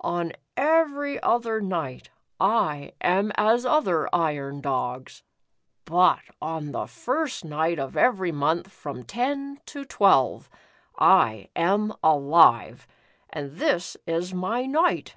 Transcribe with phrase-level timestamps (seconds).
[0.00, 2.10] On every other night,
[2.40, 5.22] I am as other iron dogs,
[5.84, 10.50] but on the first night of every month from ten to twelve,
[10.98, 12.88] I am alive,
[13.32, 15.14] and tJiis is my night."